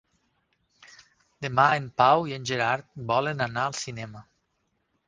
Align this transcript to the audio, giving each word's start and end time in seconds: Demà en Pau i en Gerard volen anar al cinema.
Demà 1.47 1.67
en 1.81 1.85
Pau 2.03 2.27
i 2.33 2.35
en 2.39 2.49
Gerard 2.53 2.89
volen 3.13 3.47
anar 3.51 3.69
al 3.69 3.79
cinema. 3.83 4.27